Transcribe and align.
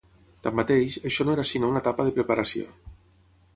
Tanmateix, 0.45 0.95
això 1.09 1.27
no 1.27 1.35
era 1.35 1.45
sinó 1.51 1.71
una 1.73 1.81
etapa 1.85 2.07
de 2.09 2.17
preparació. 2.19 2.75